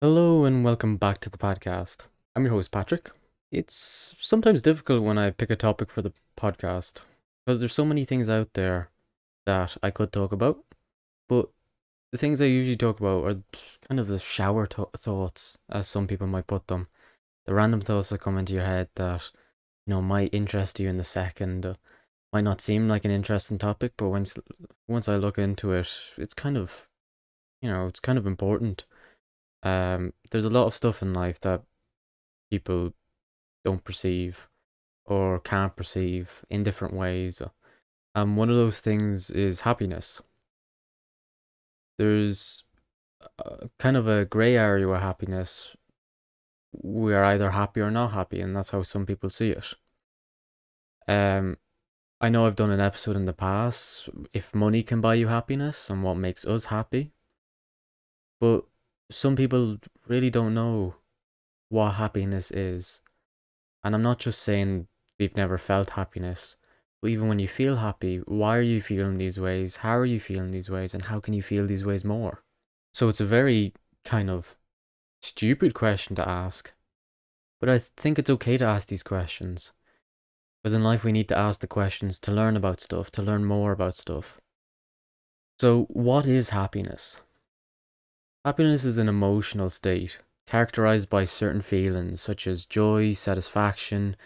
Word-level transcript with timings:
Hello 0.00 0.44
and 0.44 0.64
welcome 0.64 0.96
back 0.96 1.18
to 1.22 1.28
the 1.28 1.38
podcast. 1.38 2.02
I'm 2.36 2.44
your 2.44 2.52
host, 2.52 2.70
Patrick. 2.70 3.10
It's 3.50 4.14
sometimes 4.20 4.62
difficult 4.62 5.02
when 5.02 5.18
I 5.18 5.30
pick 5.30 5.50
a 5.50 5.56
topic 5.56 5.90
for 5.90 6.02
the 6.02 6.12
podcast 6.38 7.00
because 7.44 7.58
there's 7.58 7.72
so 7.72 7.84
many 7.84 8.04
things 8.04 8.30
out 8.30 8.54
there 8.54 8.90
that 9.44 9.76
I 9.82 9.90
could 9.90 10.12
talk 10.12 10.30
about, 10.30 10.62
but 11.28 11.48
the 12.12 12.18
things 12.18 12.40
I 12.40 12.44
usually 12.44 12.76
talk 12.76 13.00
about 13.00 13.24
are 13.24 13.42
kind 13.88 13.98
of 13.98 14.06
the 14.06 14.20
shower 14.20 14.68
thoughts, 14.68 15.58
as 15.68 15.88
some 15.88 16.06
people 16.06 16.28
might 16.28 16.46
put 16.46 16.68
them. 16.68 16.86
The 17.46 17.54
random 17.54 17.80
thoughts 17.80 18.10
that 18.10 18.20
come 18.20 18.38
into 18.38 18.52
your 18.52 18.66
head 18.66 18.90
that, 18.94 19.32
you 19.84 19.94
know, 19.94 20.00
might 20.00 20.32
interest 20.32 20.78
you 20.78 20.88
in 20.88 20.98
the 20.98 21.02
second, 21.02 21.66
uh, 21.66 21.74
might 22.32 22.44
not 22.44 22.60
seem 22.60 22.86
like 22.86 23.04
an 23.04 23.10
interesting 23.10 23.58
topic, 23.58 23.94
but 23.96 24.10
once 24.10 24.38
once 24.86 25.08
I 25.08 25.16
look 25.16 25.38
into 25.38 25.72
it, 25.72 25.90
it's 26.16 26.34
kind 26.34 26.56
of, 26.56 26.88
you 27.60 27.68
know, 27.68 27.88
it's 27.88 27.98
kind 27.98 28.16
of 28.16 28.28
important 28.28 28.84
um, 29.62 30.12
there's 30.30 30.44
a 30.44 30.50
lot 30.50 30.66
of 30.66 30.74
stuff 30.74 31.02
in 31.02 31.12
life 31.12 31.40
that 31.40 31.62
people 32.50 32.92
don't 33.64 33.84
perceive 33.84 34.48
or 35.04 35.40
can't 35.40 35.74
perceive 35.74 36.44
in 36.50 36.62
different 36.62 36.94
ways. 36.94 37.42
And 38.14 38.36
one 38.36 38.50
of 38.50 38.56
those 38.56 38.80
things 38.80 39.30
is 39.30 39.62
happiness. 39.62 40.20
There's 41.98 42.64
a, 43.38 43.68
kind 43.78 43.96
of 43.96 44.06
a 44.06 44.24
gray 44.24 44.56
area 44.56 44.86
with 44.86 45.00
happiness. 45.00 45.76
We're 46.72 47.24
either 47.24 47.50
happy 47.50 47.80
or 47.80 47.90
not 47.90 48.12
happy, 48.12 48.40
and 48.40 48.54
that's 48.54 48.70
how 48.70 48.82
some 48.82 49.06
people 49.06 49.30
see 49.30 49.50
it. 49.50 49.74
Um, 51.08 51.56
I 52.20 52.28
know 52.28 52.46
I've 52.46 52.56
done 52.56 52.70
an 52.70 52.80
episode 52.80 53.16
in 53.16 53.24
the 53.24 53.32
past 53.32 54.08
if 54.32 54.54
money 54.54 54.82
can 54.82 55.00
buy 55.00 55.14
you 55.14 55.28
happiness 55.28 55.88
and 55.88 56.02
what 56.02 56.16
makes 56.16 56.44
us 56.44 56.66
happy. 56.66 57.12
But 58.40 58.64
some 59.10 59.36
people 59.36 59.78
really 60.06 60.30
don't 60.30 60.54
know 60.54 60.96
what 61.68 61.92
happiness 61.92 62.50
is. 62.50 63.00
And 63.82 63.94
I'm 63.94 64.02
not 64.02 64.18
just 64.18 64.42
saying 64.42 64.88
they've 65.18 65.36
never 65.36 65.58
felt 65.58 65.90
happiness, 65.90 66.56
but 67.00 67.10
even 67.10 67.28
when 67.28 67.38
you 67.38 67.48
feel 67.48 67.76
happy, 67.76 68.18
why 68.18 68.56
are 68.56 68.62
you 68.62 68.82
feeling 68.82 69.14
these 69.14 69.38
ways? 69.38 69.76
How 69.76 69.96
are 69.96 70.06
you 70.06 70.20
feeling 70.20 70.50
these 70.50 70.68
ways? 70.68 70.94
And 70.94 71.04
how 71.04 71.20
can 71.20 71.32
you 71.32 71.42
feel 71.42 71.66
these 71.66 71.84
ways 71.84 72.04
more? 72.04 72.42
So 72.92 73.08
it's 73.08 73.20
a 73.20 73.26
very 73.26 73.72
kind 74.04 74.28
of 74.28 74.56
stupid 75.22 75.74
question 75.74 76.16
to 76.16 76.28
ask. 76.28 76.74
But 77.60 77.68
I 77.68 77.78
think 77.78 78.18
it's 78.18 78.30
okay 78.30 78.56
to 78.58 78.64
ask 78.64 78.88
these 78.88 79.02
questions. 79.02 79.72
Because 80.62 80.74
in 80.74 80.82
life, 80.82 81.04
we 81.04 81.12
need 81.12 81.28
to 81.28 81.38
ask 81.38 81.60
the 81.60 81.66
questions 81.66 82.18
to 82.20 82.32
learn 82.32 82.56
about 82.56 82.80
stuff, 82.80 83.10
to 83.12 83.22
learn 83.22 83.44
more 83.44 83.72
about 83.72 83.94
stuff. 83.94 84.40
So, 85.60 85.84
what 85.90 86.26
is 86.26 86.50
happiness? 86.50 87.20
Happiness 88.44 88.84
is 88.84 88.98
an 88.98 89.08
emotional 89.08 89.68
state 89.68 90.20
characterized 90.46 91.10
by 91.10 91.24
certain 91.24 91.60
feelings 91.60 92.20
such 92.20 92.46
as 92.46 92.64
joy, 92.64 93.12
satisfaction, 93.12 94.16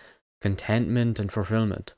contentment, 0.40 1.18
and 1.18 1.32
fulfillment. 1.32 1.94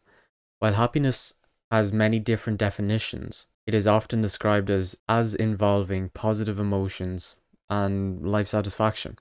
While 0.61 0.75
happiness 0.75 1.35
has 1.73 1.93
many 1.93 2.21
different 2.21 2.59
definitions, 2.59 3.49
it 3.67 3.75
is 3.75 3.89
often 3.89 4.21
described 4.21 4.71
as, 4.71 4.97
as 5.09 5.35
involving 5.35 6.11
positive 6.11 6.59
emotions 6.59 7.35
and 7.69 8.25
life 8.25 8.47
satisfaction. 8.47 9.19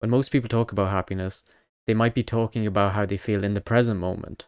When 0.00 0.10
most 0.10 0.28
people 0.28 0.48
talk 0.48 0.72
about 0.72 0.90
happiness, 0.90 1.42
they 1.86 1.94
might 1.94 2.14
be 2.14 2.22
talking 2.22 2.66
about 2.66 2.92
how 2.92 3.06
they 3.06 3.16
feel 3.16 3.42
in 3.42 3.54
the 3.54 3.60
present 3.60 3.98
moment, 3.98 4.46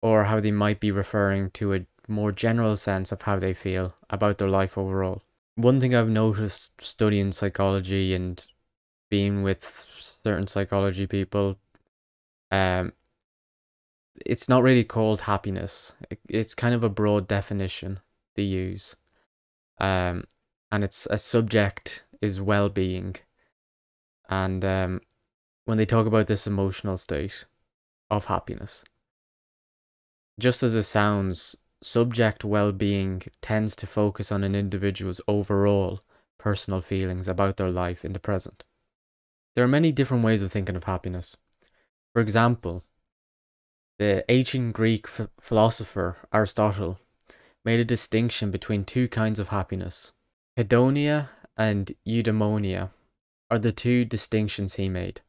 or 0.00 0.24
how 0.24 0.38
they 0.38 0.52
might 0.52 0.78
be 0.78 0.92
referring 0.92 1.50
to 1.50 1.74
a 1.74 1.86
more 2.06 2.30
general 2.30 2.76
sense 2.76 3.10
of 3.10 3.22
how 3.22 3.38
they 3.38 3.52
feel 3.52 3.94
about 4.08 4.38
their 4.38 4.48
life 4.48 4.78
overall 4.78 5.22
one 5.58 5.80
thing 5.80 5.92
I've 5.92 6.08
noticed 6.08 6.80
studying 6.80 7.32
psychology 7.32 8.14
and 8.14 8.46
being 9.10 9.42
with 9.42 9.64
certain 9.98 10.46
psychology 10.46 11.08
people, 11.08 11.58
um, 12.52 12.92
it's 14.24 14.48
not 14.48 14.62
really 14.62 14.84
called 14.84 15.22
happiness. 15.22 15.94
It's 16.28 16.54
kind 16.54 16.76
of 16.76 16.84
a 16.84 16.88
broad 16.88 17.26
definition 17.26 17.98
they 18.36 18.44
use, 18.44 18.94
um, 19.80 20.24
and 20.70 20.84
it's 20.84 21.08
a 21.10 21.18
subject 21.18 22.04
is 22.22 22.40
well 22.40 22.68
being, 22.68 23.16
and 24.28 24.64
um, 24.64 25.00
when 25.64 25.76
they 25.76 25.86
talk 25.86 26.06
about 26.06 26.28
this 26.28 26.46
emotional 26.46 26.96
state 26.96 27.46
of 28.12 28.26
happiness, 28.26 28.84
just 30.38 30.62
as 30.62 30.76
it 30.76 30.84
sounds, 30.84 31.56
subjective 31.82 32.50
well 32.50 32.72
being 32.72 33.22
tends 33.40 33.76
to 33.76 33.86
focus 33.86 34.32
on 34.32 34.44
an 34.44 34.54
individual's 34.54 35.20
overall 35.28 36.00
personal 36.38 36.80
feelings 36.80 37.28
about 37.28 37.56
their 37.56 37.70
life 37.70 38.04
in 38.04 38.12
the 38.12 38.20
present. 38.20 38.64
There 39.54 39.64
are 39.64 39.68
many 39.68 39.92
different 39.92 40.24
ways 40.24 40.42
of 40.42 40.52
thinking 40.52 40.76
of 40.76 40.84
happiness. 40.84 41.36
For 42.12 42.22
example, 42.22 42.84
the 43.98 44.24
ancient 44.28 44.74
Greek 44.74 45.06
f- 45.08 45.28
philosopher 45.40 46.16
Aristotle 46.32 46.98
made 47.64 47.80
a 47.80 47.84
distinction 47.84 48.50
between 48.50 48.84
two 48.84 49.08
kinds 49.08 49.38
of 49.38 49.48
happiness. 49.48 50.12
Hedonia 50.56 51.30
and 51.56 51.94
eudaimonia 52.06 52.90
are 53.50 53.58
the 53.58 53.72
two 53.72 54.04
distinctions 54.04 54.74
he 54.74 54.88
made. 54.88 55.20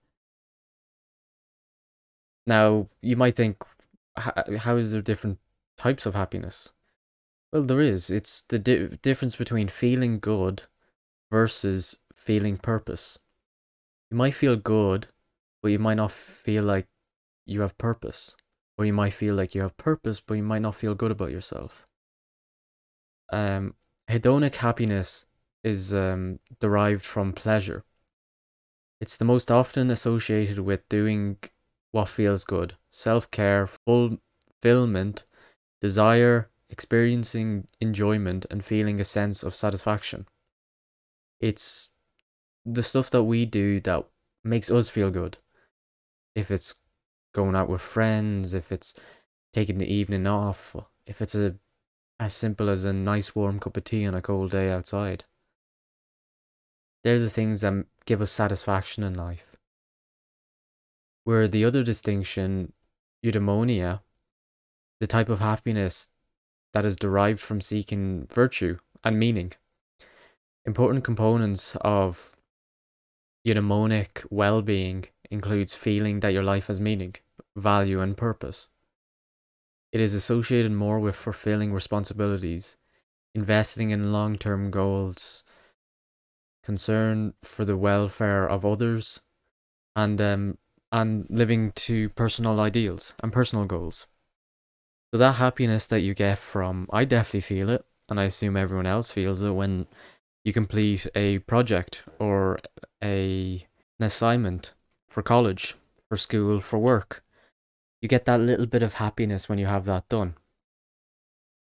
Now, 2.46 2.88
you 3.02 3.16
might 3.16 3.36
think, 3.36 3.64
how 4.16 4.78
is 4.78 4.92
there 4.92 5.02
different 5.02 5.40
types 5.80 6.06
of 6.06 6.14
happiness? 6.14 6.74
Well, 7.52 7.64
there 7.64 7.82
is. 7.82 8.10
It's 8.10 8.42
the 8.42 8.60
di- 8.60 8.98
difference 9.02 9.36
between 9.36 9.70
feeling 9.70 10.20
good 10.20 10.64
versus 11.32 11.96
feeling 12.14 12.58
purpose. 12.58 13.18
You 14.12 14.18
might 14.18 14.36
feel 14.36 14.56
good, 14.56 15.08
but 15.62 15.72
you 15.72 15.80
might 15.80 15.96
not 15.96 16.12
feel 16.12 16.64
like 16.64 16.88
you 17.46 17.62
have 17.62 17.78
purpose. 17.78 18.36
Or 18.78 18.86
you 18.86 18.94
might 18.94 19.14
feel 19.14 19.36
like 19.36 19.56
you 19.56 19.62
have 19.62 19.78
purpose, 19.78 20.20
but 20.20 20.36
you 20.36 20.44
might 20.44 20.62
not 20.62 20.76
feel 20.76 20.96
good 20.96 21.12
about 21.12 21.32
yourself. 21.32 21.88
Um, 23.32 23.76
hedonic 24.10 24.56
happiness 24.56 25.26
is 25.64 25.94
um, 25.94 26.40
derived 26.60 27.04
from 27.04 27.34
pleasure. 27.34 27.84
It's 29.02 29.18
the 29.18 29.26
most 29.26 29.50
often 29.50 29.90
associated 29.90 30.60
with 30.60 30.88
doing 30.90 31.38
what 31.92 32.10
feels 32.10 32.44
good, 32.44 32.76
self 32.92 33.30
care, 33.32 33.68
fulfillment, 33.68 35.24
desire, 35.82 36.50
experiencing 36.70 37.68
enjoyment, 37.80 38.46
and 38.50 38.64
feeling 38.64 39.00
a 39.00 39.04
sense 39.04 39.44
of 39.44 39.56
satisfaction. 39.56 40.28
It's 41.40 41.92
the 42.66 42.84
stuff 42.84 43.10
that 43.12 43.24
we 43.24 43.46
do 43.46 43.80
that 43.82 44.06
makes 44.44 44.70
us 44.70 44.90
feel 44.90 45.12
good. 45.12 45.38
If 46.36 46.52
it's 46.52 46.76
going 47.34 47.56
out 47.56 47.70
with 47.70 47.82
friends, 47.82 48.54
if 48.54 48.72
it's 48.72 48.94
taking 49.54 49.78
the 49.78 49.92
evening 49.92 50.28
off, 50.28 50.76
if 51.06 51.22
it's 51.22 51.36
a 51.36 51.56
as 52.20 52.34
simple 52.34 52.70
as 52.70 52.84
a 52.84 52.92
nice 52.92 53.34
warm 53.34 53.60
cup 53.60 53.78
of 53.78 53.84
tea 53.86 54.06
on 54.06 54.14
a 54.14 54.22
cold 54.22 54.52
day 54.52 54.70
outside. 54.70 55.24
They're 57.04 57.20
the 57.20 57.30
things 57.30 57.62
that 57.62 57.86
give 58.06 58.22
us 58.22 58.32
satisfaction 58.32 59.04
in 59.04 59.14
life. 59.14 59.56
Where 61.24 61.48
the 61.48 61.64
other 61.64 61.82
distinction, 61.82 62.74
eudaimonia, 63.26 64.02
the 65.00 65.08
type 65.08 65.30
of 65.30 65.40
happiness 65.40 66.10
that 66.74 66.86
is 66.86 66.96
derived 66.96 67.40
from 67.40 67.62
seeking 67.62 68.28
virtue 68.32 68.78
and 69.04 69.20
meaning. 69.20 69.54
Important 70.66 71.04
components 71.04 71.76
of 71.82 72.32
eudaimonic 73.48 74.26
well 74.30 74.62
being 74.62 75.06
includes 75.32 75.74
feeling 75.74 76.20
that 76.20 76.34
your 76.34 76.44
life 76.44 76.68
has 76.68 76.80
meaning, 76.80 77.16
value, 77.56 78.02
and 78.02 78.18
purpose. 78.18 78.70
It 79.92 80.02
is 80.02 80.14
associated 80.14 80.72
more 80.72 81.00
with 81.00 81.16
fulfilling 81.16 81.74
responsibilities, 81.74 82.78
investing 83.34 83.90
in 83.90 84.12
long 84.12 84.38
term 84.38 84.70
goals, 84.70 85.44
concern 86.64 87.34
for 87.44 87.66
the 87.66 87.78
welfare 87.78 88.48
of 88.48 88.66
others, 88.66 89.22
and 89.96 90.22
um, 90.22 90.58
and 90.92 91.26
living 91.30 91.72
to 91.72 92.10
personal 92.10 92.60
ideals 92.60 93.14
and 93.22 93.32
personal 93.34 93.66
goals. 93.66 94.06
So 95.12 95.18
that 95.18 95.36
happiness 95.36 95.88
that 95.88 96.02
you 96.02 96.14
get 96.14 96.38
from, 96.38 96.88
I 96.92 97.06
definitely 97.06 97.42
feel 97.42 97.70
it, 97.70 97.84
and 98.08 98.20
I 98.20 98.26
assume 98.26 98.56
everyone 98.56 98.86
else 98.86 99.12
feels 99.12 99.42
it 99.42 99.52
when 99.52 99.88
you 100.44 100.54
complete 100.54 101.08
a 101.16 101.40
project 101.40 102.04
or 102.20 102.60
a 103.04 103.66
an 104.00 104.06
assignment 104.06 104.74
for 105.10 105.22
college, 105.22 105.76
for 106.08 106.16
school, 106.16 106.62
for 106.62 106.80
work. 106.80 107.24
You 108.02 108.08
get 108.08 108.26
that 108.26 108.40
little 108.40 108.66
bit 108.66 108.84
of 108.84 108.96
happiness 108.96 109.50
when 109.50 109.60
you 109.60 109.66
have 109.66 109.86
that 109.86 110.08
done. 110.08 110.36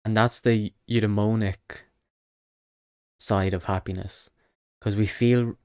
And 0.05 0.17
that's 0.17 0.41
the 0.41 0.73
eudaimonic 0.91 1.57
side 3.19 3.55
of 3.55 3.65
happiness 3.65 4.29
because 4.79 4.95
we 4.95 5.07
feel 5.07 5.57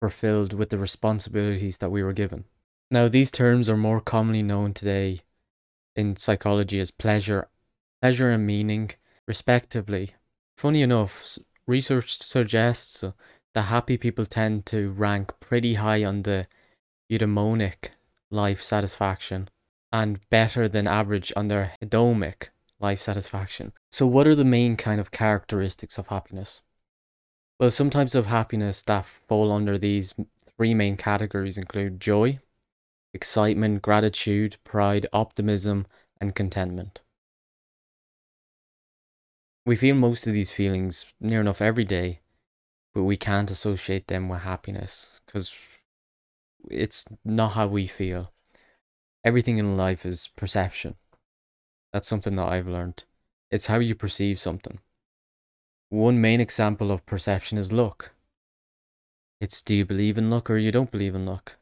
fulfilled 0.00 0.54
with 0.54 0.70
the 0.70 0.78
responsibilities 0.78 1.78
that 1.78 1.90
we 1.90 2.02
were 2.02 2.14
given. 2.14 2.44
Now, 2.90 3.08
these 3.08 3.30
terms 3.30 3.68
are 3.68 3.76
more 3.76 4.00
commonly 4.00 4.42
known 4.42 4.72
today 4.72 5.20
in 5.96 6.16
psychology 6.16 6.80
as 6.80 6.90
pleasure, 6.90 7.48
pleasure 8.00 8.30
and 8.30 8.46
meaning, 8.46 8.90
respectively. 9.26 10.14
Funny 10.56 10.82
enough, 10.82 11.38
research 11.66 12.18
suggests 12.22 13.02
uh, 13.02 13.12
that 13.54 13.62
happy 13.62 13.96
people 13.96 14.26
tend 14.26 14.66
to 14.66 14.90
rank 14.90 15.32
pretty 15.40 15.74
high 15.74 16.04
on 16.04 16.22
the 16.22 16.46
eudaimonic 17.10 17.90
life 18.30 18.62
satisfaction 18.62 19.48
and 19.92 20.20
better 20.30 20.68
than 20.68 20.86
average 20.86 21.32
on 21.36 21.48
their 21.48 21.72
hedonic 21.82 22.48
life 22.78 23.00
satisfaction. 23.00 23.72
So, 23.90 24.06
what 24.06 24.26
are 24.26 24.34
the 24.34 24.44
main 24.44 24.76
kind 24.76 25.00
of 25.00 25.10
characteristics 25.10 25.98
of 25.98 26.08
happiness? 26.08 26.60
Well, 27.58 27.70
some 27.70 27.90
types 27.90 28.14
of 28.14 28.26
happiness 28.26 28.82
that 28.84 29.04
fall 29.04 29.52
under 29.52 29.76
these 29.76 30.14
three 30.56 30.74
main 30.74 30.96
categories 30.96 31.58
include 31.58 32.00
joy, 32.00 32.38
excitement, 33.12 33.82
gratitude, 33.82 34.56
pride, 34.64 35.06
optimism, 35.12 35.86
and 36.20 36.34
contentment. 36.34 37.00
We 39.66 39.76
feel 39.76 39.94
most 39.94 40.26
of 40.26 40.32
these 40.32 40.50
feelings 40.50 41.06
near 41.20 41.40
enough 41.40 41.60
every 41.60 41.84
day, 41.84 42.20
but 42.94 43.02
we 43.02 43.16
can't 43.16 43.50
associate 43.50 44.08
them 44.08 44.28
with 44.28 44.40
happiness 44.40 45.20
because 45.26 45.54
it's 46.68 47.06
not 47.24 47.52
how 47.52 47.66
we 47.66 47.86
feel. 47.86 48.32
Everything 49.24 49.58
in 49.58 49.76
life 49.76 50.06
is 50.06 50.28
perception. 50.28 50.94
That's 51.92 52.08
something 52.08 52.36
that 52.36 52.48
I've 52.48 52.68
learned. 52.68 53.04
It's 53.50 53.66
how 53.66 53.78
you 53.78 53.94
perceive 53.94 54.38
something. 54.38 54.78
One 55.88 56.20
main 56.20 56.40
example 56.40 56.90
of 56.90 57.04
perception 57.04 57.58
is 57.58 57.72
luck. 57.72 58.12
It's 59.40 59.60
do 59.62 59.74
you 59.74 59.84
believe 59.84 60.16
in 60.16 60.30
luck 60.30 60.48
or 60.50 60.56
you 60.56 60.70
don't 60.70 60.90
believe 60.90 61.14
in 61.14 61.26
luck? 61.26 61.56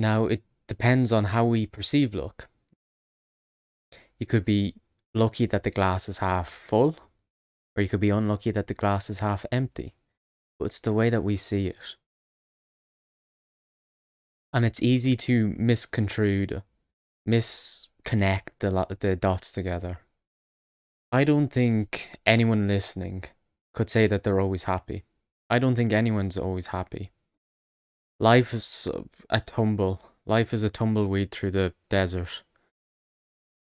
Now, 0.00 0.24
it 0.24 0.42
depends 0.66 1.12
on 1.12 1.24
how 1.24 1.44
we 1.44 1.66
perceive 1.66 2.14
luck. 2.14 2.48
You 4.18 4.24
could 4.24 4.46
be 4.46 4.76
lucky 5.12 5.44
that 5.44 5.62
the 5.62 5.70
glass 5.70 6.08
is 6.08 6.18
half 6.18 6.48
full, 6.48 6.96
or 7.76 7.82
you 7.82 7.88
could 7.88 8.00
be 8.00 8.08
unlucky 8.08 8.50
that 8.50 8.66
the 8.66 8.72
glass 8.72 9.10
is 9.10 9.18
half 9.18 9.44
empty. 9.52 9.92
But 10.58 10.66
it's 10.66 10.80
the 10.80 10.94
way 10.94 11.10
that 11.10 11.22
we 11.22 11.36
see 11.36 11.66
it. 11.66 11.96
And 14.54 14.64
it's 14.64 14.82
easy 14.82 15.16
to 15.16 15.54
misconstrued, 15.58 16.62
misconnect 17.28 18.48
the, 18.60 18.96
the 19.00 19.16
dots 19.16 19.52
together. 19.52 19.98
I 21.12 21.24
don't 21.24 21.48
think 21.48 22.08
anyone 22.24 22.66
listening 22.66 23.24
could 23.74 23.90
say 23.90 24.06
that 24.06 24.22
they're 24.22 24.40
always 24.40 24.64
happy. 24.64 25.04
I 25.50 25.58
don't 25.58 25.74
think 25.74 25.92
anyone's 25.92 26.38
always 26.38 26.68
happy. 26.68 27.12
Life 28.20 28.52
is 28.52 28.86
a 29.30 29.40
tumble. 29.40 30.02
Life 30.26 30.52
is 30.52 30.62
a 30.62 30.68
tumbleweed 30.68 31.30
through 31.30 31.52
the 31.52 31.72
desert. 31.88 32.42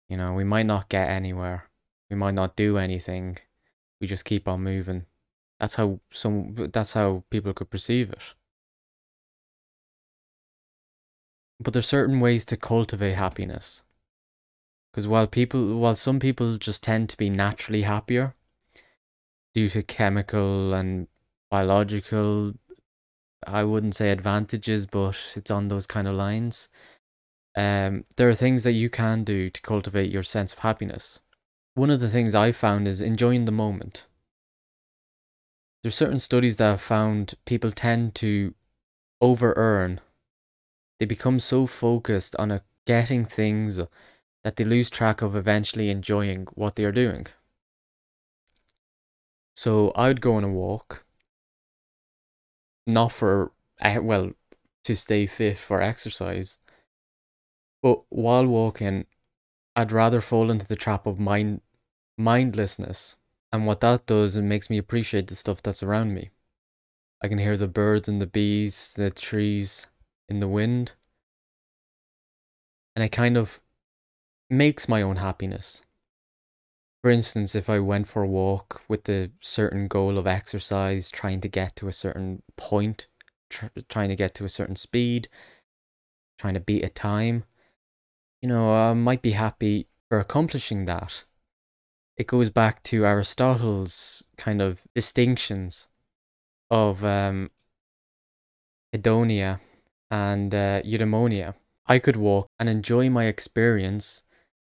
You 0.09 0.17
know, 0.17 0.33
we 0.33 0.43
might 0.43 0.65
not 0.65 0.89
get 0.89 1.09
anywhere. 1.09 1.69
We 2.09 2.15
might 2.15 2.33
not 2.33 2.55
do 2.55 2.79
anything. 2.79 3.37
We 4.01 4.07
just 4.07 4.25
keep 4.25 4.47
on 4.47 4.63
moving. 4.63 5.05
That's 5.59 5.75
how 5.75 5.99
some 6.09 6.55
that's 6.73 6.93
how 6.93 7.23
people 7.29 7.53
could 7.53 7.69
perceive 7.69 8.09
it. 8.09 8.33
But 11.59 11.73
there's 11.73 11.87
certain 11.87 12.19
ways 12.19 12.43
to 12.45 12.57
cultivate 12.57 13.13
happiness. 13.13 13.83
Because 14.91 15.07
while 15.07 15.27
people 15.27 15.77
while 15.77 15.93
some 15.93 16.19
people 16.19 16.57
just 16.57 16.81
tend 16.81 17.09
to 17.09 17.17
be 17.17 17.29
naturally 17.29 17.83
happier 17.83 18.33
due 19.53 19.69
to 19.69 19.83
chemical 19.83 20.73
and 20.73 21.07
biological 21.51 22.53
I 23.45 23.63
wouldn't 23.63 23.95
say 23.95 24.11
advantages, 24.11 24.85
but 24.85 25.17
it's 25.35 25.51
on 25.51 25.67
those 25.67 25.85
kind 25.85 26.07
of 26.07 26.15
lines. 26.15 26.69
Um, 27.55 28.05
there 28.15 28.29
are 28.29 28.35
things 28.35 28.63
that 28.63 28.73
you 28.73 28.89
can 28.89 29.23
do 29.23 29.49
to 29.49 29.61
cultivate 29.61 30.11
your 30.11 30.23
sense 30.23 30.53
of 30.53 30.59
happiness. 30.59 31.19
One 31.73 31.89
of 31.89 31.99
the 31.99 32.09
things 32.09 32.35
I 32.35 32.51
found 32.51 32.87
is 32.87 33.01
enjoying 33.01 33.45
the 33.45 33.51
moment. 33.51 34.05
There's 35.81 35.95
certain 35.95 36.19
studies 36.19 36.57
that 36.57 36.69
have 36.69 36.81
found 36.81 37.33
people 37.45 37.71
tend 37.71 38.15
to 38.15 38.53
over 39.19 39.53
earn. 39.55 39.99
They 40.99 41.05
become 41.05 41.39
so 41.39 41.65
focused 41.65 42.35
on 42.37 42.51
a, 42.51 42.61
getting 42.85 43.25
things 43.25 43.79
that 44.43 44.55
they 44.55 44.63
lose 44.63 44.89
track 44.89 45.21
of 45.21 45.35
eventually 45.35 45.89
enjoying 45.89 46.47
what 46.53 46.75
they 46.75 46.83
are 46.83 46.91
doing. 46.91 47.27
So 49.55 49.91
I'd 49.95 50.21
go 50.21 50.35
on 50.35 50.43
a 50.43 50.49
walk, 50.49 51.03
not 52.93 53.11
for, 53.11 53.51
well, 53.81 54.31
to 54.83 54.95
stay 54.95 55.25
fit 55.27 55.57
for 55.57 55.81
exercise, 55.81 56.59
but 57.81 58.03
while 58.09 58.45
walking, 58.45 59.05
I'd 59.75 59.91
rather 59.91 60.21
fall 60.21 60.51
into 60.51 60.67
the 60.67 60.75
trap 60.75 61.05
of 61.07 61.19
mind 61.19 61.61
mindlessness. 62.17 63.15
And 63.51 63.65
what 63.65 63.81
that 63.81 64.05
does, 64.05 64.35
it 64.35 64.43
makes 64.43 64.69
me 64.69 64.77
appreciate 64.77 65.27
the 65.27 65.35
stuff 65.35 65.61
that's 65.61 65.83
around 65.83 66.13
me. 66.13 66.29
I 67.21 67.27
can 67.27 67.37
hear 67.37 67.57
the 67.57 67.67
birds 67.67 68.07
and 68.07 68.21
the 68.21 68.27
bees, 68.27 68.93
the 68.95 69.11
trees 69.11 69.87
in 70.29 70.39
the 70.39 70.47
wind. 70.47 70.93
And 72.95 73.03
it 73.03 73.11
kind 73.11 73.37
of 73.37 73.59
makes 74.49 74.87
my 74.87 75.01
own 75.01 75.17
happiness. 75.17 75.83
For 77.01 77.09
instance, 77.09 77.55
if 77.55 77.67
I 77.69 77.79
went 77.79 78.07
for 78.07 78.21
a 78.21 78.27
walk 78.27 78.81
with 78.87 79.05
the 79.05 79.31
certain 79.39 79.87
goal 79.87 80.17
of 80.19 80.27
exercise, 80.27 81.09
trying 81.09 81.41
to 81.41 81.47
get 81.47 81.75
to 81.77 81.87
a 81.87 81.93
certain 81.93 82.43
point, 82.57 83.07
tr- 83.49 83.67
trying 83.89 84.09
to 84.09 84.15
get 84.15 84.35
to 84.35 84.45
a 84.45 84.49
certain 84.49 84.75
speed, 84.75 85.27
trying 86.37 86.53
to 86.53 86.59
beat 86.59 86.83
a 86.83 86.89
time, 86.89 87.45
you 88.41 88.47
know, 88.47 88.71
I 88.73 88.93
might 88.93 89.23
be 89.23 89.31
happy 89.31 89.87
for 90.09 90.19
accomplishing 90.19 90.85
that. 90.85 91.23
It 92.17 92.27
goes 92.27 92.51
back 92.51 92.83
to 92.83 93.05
Aristotle's 93.05 94.23
kind 94.37 94.61
of 94.61 94.81
distinctions 94.93 95.87
of 96.69 97.03
um, 97.03 97.49
hedonia 98.93 99.59
and 100.11 100.53
uh, 100.53 100.81
eudaimonia. 100.83 101.55
I 101.87 101.97
could 101.97 102.15
walk 102.15 102.47
and 102.59 102.69
enjoy 102.69 103.09
my 103.09 103.25
experience, 103.25 104.21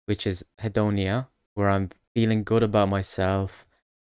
which 0.07 0.27
is 0.27 0.47
hedonia, 0.61 1.27
where 1.55 1.69
I'm 1.69 1.91
feeling 2.15 2.45
good 2.45 2.63
about 2.63 2.89
myself. 2.89 3.67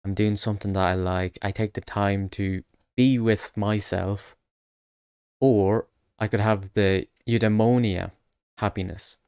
I'm 0.05 0.15
doing 0.15 0.37
something 0.37 0.73
that 0.75 0.85
I 0.85 0.95
like. 0.95 1.39
I 1.43 1.51
take 1.51 1.75
the 1.75 1.81
time 1.81 2.29
to 2.31 2.63
be 2.97 3.19
with 3.19 3.57
myself. 3.57 4.37
Or 5.41 5.87
I 6.19 6.29
could 6.29 6.41
have 6.41 6.73
the 6.75 7.07
eudaimonia 7.27 8.13
happiness, 8.59 9.19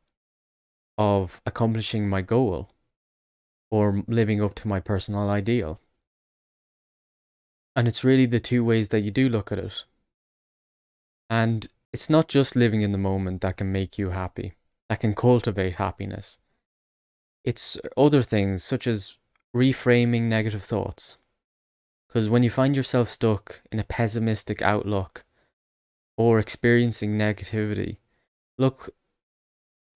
of 0.98 1.40
accomplishing 1.44 2.08
my 2.08 2.22
goal 2.22 2.70
or 3.70 4.04
living 4.06 4.42
up 4.42 4.54
to 4.54 4.68
my 4.68 4.80
personal 4.80 5.28
ideal. 5.28 5.80
And 7.74 7.86
it's 7.86 8.04
really 8.04 8.26
the 8.26 8.40
two 8.40 8.64
ways 8.64 8.88
that 8.90 9.00
you 9.00 9.10
do 9.10 9.28
look 9.28 9.52
at 9.52 9.58
it. 9.58 9.84
And 11.28 11.66
it's 11.92 12.08
not 12.08 12.28
just 12.28 12.56
living 12.56 12.82
in 12.82 12.92
the 12.92 12.99
moment 12.99 13.40
that 13.40 13.56
can 13.58 13.73
make 13.73 13.99
you 13.99 14.11
happy, 14.11 14.54
that 14.88 15.00
can 15.00 15.14
cultivate 15.14 15.75
happiness. 15.75 16.38
It's 17.47 17.79
other 17.97 18.23
things 18.23 18.62
such 18.62 18.87
as 18.87 19.17
reframing 19.55 20.25
negative 20.25 20.62
thoughts. 20.62 21.17
Because 22.07 22.29
when 22.29 22.43
you 22.43 22.50
find 22.50 22.76
yourself 22.76 23.09
stuck 23.09 23.62
in 23.73 23.79
a 23.79 23.85
pessimistic 23.85 24.61
outlook 24.61 25.25
or 26.19 26.38
experiencing 26.38 27.17
negativity, 27.17 27.97
look 28.59 28.95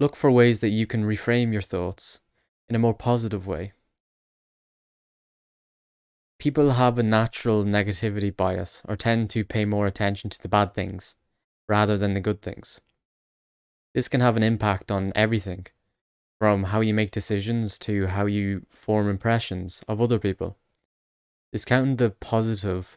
Look 0.00 0.16
for 0.16 0.30
ways 0.30 0.60
that 0.60 0.70
you 0.70 0.86
can 0.86 1.04
reframe 1.04 1.52
your 1.52 1.60
thoughts 1.60 2.20
in 2.70 2.74
a 2.74 2.78
more 2.78 2.94
positive 2.94 3.46
way. 3.46 3.74
People 6.38 6.70
have 6.70 6.98
a 6.98 7.02
natural 7.02 7.64
negativity 7.64 8.34
bias 8.34 8.80
or 8.88 8.96
tend 8.96 9.28
to 9.28 9.44
pay 9.44 9.66
more 9.66 9.86
attention 9.86 10.30
to 10.30 10.40
the 10.40 10.48
bad 10.48 10.72
things 10.72 11.16
rather 11.68 11.98
than 11.98 12.14
the 12.14 12.20
good 12.20 12.40
things. 12.40 12.80
This 13.92 14.08
can 14.08 14.22
have 14.22 14.38
an 14.38 14.42
impact 14.42 14.90
on 14.90 15.12
everything, 15.14 15.66
from 16.40 16.64
how 16.64 16.80
you 16.80 16.94
make 16.94 17.10
decisions 17.10 17.78
to 17.78 18.06
how 18.06 18.24
you 18.24 18.64
form 18.70 19.10
impressions 19.10 19.84
of 19.86 20.00
other 20.00 20.18
people. 20.18 20.56
Discounting 21.52 21.96
the 21.96 22.10
positive 22.10 22.96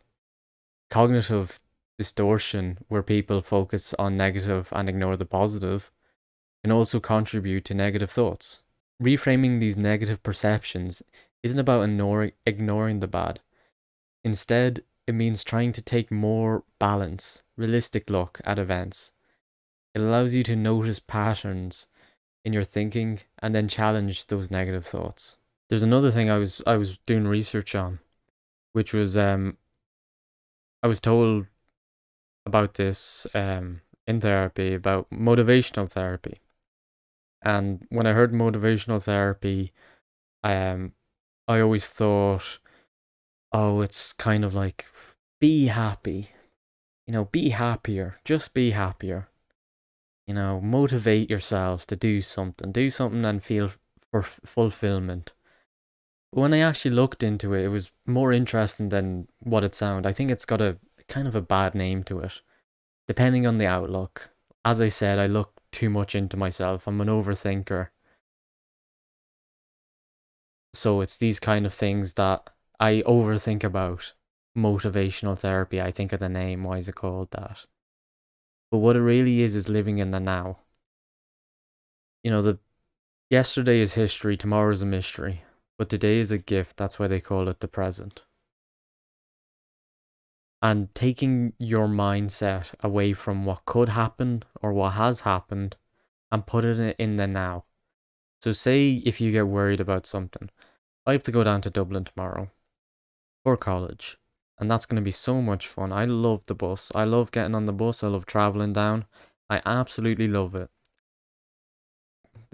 cognitive 0.90 1.60
distortion 1.98 2.78
where 2.88 3.04
people 3.04 3.42
focus 3.42 3.94
on 4.00 4.16
negative 4.16 4.70
and 4.72 4.88
ignore 4.88 5.18
the 5.18 5.26
positive 5.26 5.92
can 6.64 6.72
also 6.72 7.02
contribute 7.02 7.66
to 7.66 7.74
negative 7.74 8.10
thoughts. 8.10 8.62
Reframing 9.02 9.60
these 9.60 9.76
negative 9.76 10.24
perceptions 10.24 11.04
isn't 11.44 11.60
about 11.60 11.84
ignoring 12.46 13.00
the 13.02 13.08
bad. 13.08 13.42
Instead, 14.24 14.84
it 15.06 15.16
means 15.16 15.44
trying 15.44 15.74
to 15.74 15.82
take 15.82 16.10
more 16.10 16.64
balance, 16.80 17.44
realistic 17.58 18.10
look 18.10 18.40
at 18.46 18.58
events. 18.58 19.12
It 19.94 20.00
allows 20.00 20.34
you 20.34 20.44
to 20.44 20.56
notice 20.56 21.02
patterns 21.02 21.88
in 22.46 22.54
your 22.54 22.64
thinking 22.64 23.20
and 23.40 23.54
then 23.56 23.68
challenge 23.68 24.28
those 24.28 24.52
negative 24.52 24.86
thoughts. 24.86 25.38
There's 25.70 25.84
another 25.84 26.12
thing 26.12 26.30
I 26.30 26.38
was 26.38 26.62
I 26.68 26.78
was 26.78 26.98
doing 27.06 27.28
research 27.28 27.76
on, 27.76 28.00
which 28.74 28.94
was 28.94 29.18
um 29.18 29.58
I 30.82 30.88
was 30.88 31.00
told 31.00 31.48
about 32.46 32.76
this 32.76 33.26
um 33.34 33.82
in 34.06 34.20
therapy 34.20 34.74
about 34.74 35.10
motivational 35.10 35.90
therapy. 35.90 36.40
And 37.42 37.86
when 37.90 38.08
I 38.08 38.14
heard 38.14 38.32
motivational 38.32 39.02
therapy, 39.02 39.74
um, 40.44 40.94
I 41.48 41.60
always 41.60 41.90
thought 41.90 42.60
oh, 43.54 43.82
it's 43.82 44.12
kind 44.14 44.44
of 44.44 44.54
like 44.54 44.88
be 45.40 45.68
happy. 45.68 46.30
You 47.08 47.14
know, 47.14 47.26
be 47.26 47.50
happier. 47.50 48.18
Just 48.26 48.54
be 48.54 48.72
happier. 48.72 49.28
You 50.27 50.34
know, 50.34 50.62
motivate 50.62 51.30
yourself 51.30 51.86
to 51.88 51.96
do 51.96 52.22
something. 52.22 52.72
Do 52.72 52.89
something 52.89 53.25
and 53.25 53.44
feel 53.44 53.72
for 54.12 54.22
fulfillment. 54.22 55.34
When 56.32 56.53
I 56.53 56.60
actually 56.60 56.92
looked 56.96 57.24
into 57.24 57.53
it, 57.53 57.65
it 57.65 57.68
was 57.68 57.92
more 58.06 58.32
interesting 58.32 58.89
than 58.89 59.27
what 59.39 59.63
it 59.63 59.75
sounded. 59.75 60.08
I 60.08 60.13
think 60.13 60.32
it's 60.32 60.46
got 60.46 60.62
a 60.62 60.77
kind 61.08 61.27
of 61.27 61.36
a 61.36 61.42
bad 61.42 61.75
name 61.75 62.03
to 62.06 62.20
it, 62.20 62.42
depending 63.08 63.46
on 63.46 63.58
the 63.58 63.68
outlook. 63.68 64.30
As 64.65 64.80
I 64.80 64.88
said, 64.88 65.20
I 65.20 65.27
look 65.27 65.60
too 65.72 65.89
much 65.89 66.15
into 66.15 66.38
myself. 66.38 66.88
I'm 66.88 67.01
an 67.01 67.08
overthinker. 67.08 67.89
So 70.74 71.01
it's 71.01 71.18
these 71.18 71.39
kind 71.39 71.65
of 71.65 71.74
things 71.74 72.13
that 72.13 72.50
I 72.80 73.03
overthink 73.06 73.63
about. 73.63 74.13
Motivational 74.58 75.38
therapy, 75.38 75.82
I 75.82 75.92
think 75.92 76.13
of 76.13 76.20
the 76.20 76.30
name. 76.30 76.63
Why 76.63 76.77
is 76.77 76.88
it 76.88 76.96
called 76.96 77.32
that? 77.32 77.65
But 78.74 78.80
what 78.80 78.96
it 78.96 79.01
really 79.01 79.44
is 79.44 79.56
is 79.56 79.70
living 79.70 80.00
in 80.00 80.10
the 80.10 80.20
now. 80.20 80.58
You 82.24 82.32
know, 82.32 82.42
the 82.42 82.58
yesterday 83.30 83.80
is 83.80 83.94
history, 83.94 84.36
tomorrow 84.36 84.72
is 84.72 84.82
a 84.82 84.88
mystery, 84.88 85.44
but 85.77 85.89
today 85.89 86.18
is 86.18 86.32
a 86.32 86.39
gift. 86.39 86.77
That's 86.77 86.98
why 86.98 87.08
they 87.08 87.22
call 87.22 87.48
it 87.50 87.60
the 87.60 87.68
present. 87.68 88.25
And 90.60 90.89
taking 90.96 91.53
your 91.60 91.88
mindset 91.88 92.74
away 92.80 93.13
from 93.13 93.46
what 93.46 93.65
could 93.65 93.89
happen 93.89 94.42
or 94.60 94.74
what 94.74 94.94
has 94.94 95.20
happened 95.20 95.77
and 96.32 96.48
put 96.48 96.65
it 96.65 96.96
in 96.98 97.18
the 97.18 97.27
now. 97.27 97.65
So, 98.42 98.53
say 98.53 99.03
if 99.06 99.22
you 99.22 99.32
get 99.32 99.46
worried 99.46 99.82
about 99.82 100.08
something, 100.08 100.50
I 101.06 101.12
have 101.12 101.22
to 101.24 101.32
go 101.32 101.44
down 101.44 101.62
to 101.62 101.70
Dublin 101.70 102.06
tomorrow 102.06 102.50
for 103.44 103.56
college, 103.56 104.18
and 104.60 104.70
that's 104.70 104.86
going 104.86 105.02
to 105.02 105.02
be 105.02 105.12
so 105.12 105.42
much 105.42 105.68
fun. 105.68 105.92
I 105.92 106.06
love 106.06 106.42
the 106.46 106.56
bus. 106.56 106.92
I 106.94 107.04
love 107.04 107.32
getting 107.32 107.56
on 107.56 107.66
the 107.66 107.74
bus. 107.74 108.04
I 108.04 108.08
love 108.08 108.26
traveling 108.26 108.74
down. 108.74 109.06
I 109.50 109.62
absolutely 109.66 110.28
love 110.28 110.56
it. 110.56 110.70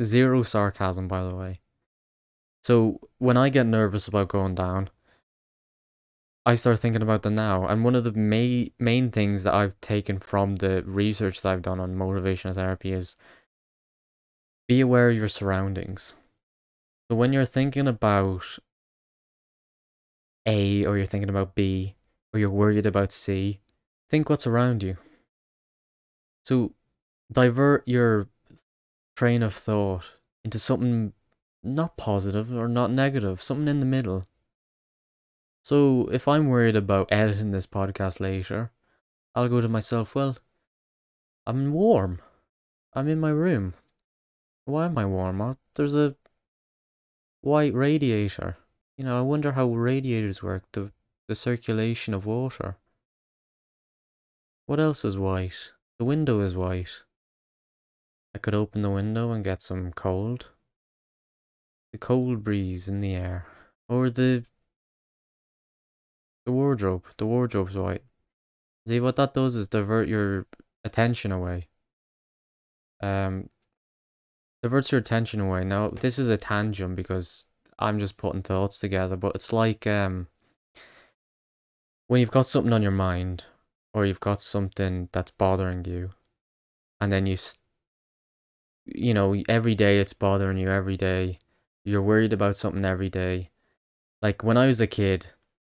Zero 0.01 0.44
sarcasm, 0.44 1.08
by 1.08 1.24
the 1.24 1.36
way. 1.36 1.60
So, 2.63 3.00
when 3.18 3.38
I 3.38 3.50
get 3.50 3.65
nervous 3.65 4.08
about 4.08 4.29
going 4.29 4.56
down, 4.56 4.89
I 6.46 6.56
start 6.56 6.79
thinking 6.79 7.01
about 7.01 7.22
the 7.22 7.29
now. 7.29 7.68
And 7.68 7.84
one 7.84 7.96
of 7.96 8.03
the 8.03 8.12
main 8.12 8.72
main 8.79 9.12
things 9.12 9.44
that 9.44 9.53
I've 9.53 9.79
taken 9.82 10.20
from 10.20 10.56
the 10.56 10.84
research 10.84 11.41
that 11.41 11.50
I've 11.50 11.62
done 11.62 11.79
on 11.79 11.96
motivational 11.96 12.56
therapy 12.56 12.91
is 12.91 13.15
be 14.68 14.82
aware 14.82 15.10
of 15.10 15.15
your 15.15 15.27
surroundings. 15.27 16.13
So 17.10 17.15
when 17.18 17.34
you're 17.34 17.46
thinking 17.46 17.88
about 17.88 18.60
A 20.50 20.84
or 20.86 20.98
you're 20.98 21.06
thinking 21.06 21.29
about 21.29 21.53
B 21.53 21.96
or 22.34 22.39
you're 22.39 22.50
worried 22.50 22.88
about 22.88 23.12
C, 23.12 23.60
think 24.10 24.29
what's 24.29 24.48
around 24.48 24.82
you. 24.82 24.98
So 26.44 26.74
divert 27.32 27.88
your 27.88 28.27
train 29.15 29.44
of 29.44 29.53
thought 29.53 30.06
into 30.44 30.58
something 30.58 31.13
not 31.63 31.98
positive 31.98 32.51
or 32.51 32.68
not 32.68 32.89
negative, 32.89 33.44
something 33.44 33.68
in 33.68 33.79
the 33.79 33.86
middle. 33.86 34.25
So 35.62 36.10
if 36.12 36.27
I'm 36.27 36.48
worried 36.48 36.75
about 36.75 37.12
editing 37.12 37.51
this 37.51 37.68
podcast 37.68 38.20
later, 38.20 38.72
I'll 39.36 39.50
go 39.50 39.62
to 39.62 39.70
myself, 39.70 40.15
well, 40.15 40.38
I'm 41.46 41.74
warm. 41.74 42.22
I'm 42.94 43.08
in 43.08 43.20
my 43.20 43.29
room. 43.29 43.75
Why 44.65 44.86
am 44.86 44.98
I 44.98 45.06
warm? 45.06 45.58
There's 45.75 45.96
a 45.96 46.15
white 47.41 47.74
radiator. 47.74 48.58
You 49.00 49.06
know, 49.06 49.18
I 49.18 49.22
wonder 49.22 49.53
how 49.53 49.65
radiators 49.68 50.44
work, 50.44 50.65
the, 50.74 50.91
the 51.29 51.34
circulation 51.34 52.13
of 52.13 52.25
water. 52.25 52.75
What 54.65 54.82
else 54.82 55.06
is 55.06 55.18
white? 55.18 55.72
The 56.00 56.03
window 56.03 56.41
is 56.41 56.53
white. 56.53 57.03
I 58.36 58.39
could 58.39 58.53
open 58.53 58.82
the 58.82 58.89
window 58.89 59.32
and 59.32 59.41
get 59.41 59.62
some 59.62 59.94
cold. 59.94 60.50
The 61.94 61.98
cold 61.98 62.44
breeze 62.44 62.89
in 62.89 63.00
the 63.00 63.15
air. 63.15 63.46
Or 63.88 64.10
the 64.10 64.44
the 66.46 66.51
wardrobe. 66.51 67.06
The 67.15 67.25
wardrobe's 67.25 67.77
white. 67.77 68.03
See 68.86 69.00
what 69.00 69.15
that 69.15 69.34
does 69.34 69.56
is 69.56 69.70
divert 69.70 70.10
your 70.10 70.46
attention 70.84 71.32
away. 71.32 71.68
Um 73.01 73.48
diverts 74.62 74.91
your 74.91 75.00
attention 75.00 75.39
away. 75.39 75.63
Now, 75.63 75.88
this 75.88 76.20
is 76.20 76.27
a 76.27 76.36
tangent 76.36 76.98
because 76.98 77.46
I'm 77.79 78.00
just 78.00 78.17
putting 78.17 78.41
thoughts 78.41 78.79
together, 78.79 79.15
but 79.15 79.33
it's 79.36 79.53
like 79.53 79.88
um, 79.88 80.27
when 82.07 82.19
you've 82.19 82.31
got 82.31 82.45
something 82.45 82.74
on 82.74 82.81
your 82.81 82.91
mind 82.91 83.45
or 83.93 84.05
you've 84.05 84.19
got 84.19 84.41
something 84.41 85.09
that's 85.12 85.31
bothering 85.31 85.86
you, 85.86 86.12
and 87.00 87.12
then 87.12 87.25
you, 87.25 87.38
you 88.86 89.13
know, 89.13 89.41
every 89.48 89.75
day 89.75 90.00
it's 90.00 90.13
bothering 90.13 90.57
you, 90.57 90.69
every 90.69 90.98
day 90.98 91.39
you're 91.86 92.01
worried 92.01 92.33
about 92.33 92.57
something 92.57 92.86
every 92.86 93.09
day. 93.09 93.50
Like 94.21 94.43
when 94.43 94.57
I 94.57 94.67
was 94.67 94.81
a 94.81 94.88
kid, 94.88 95.27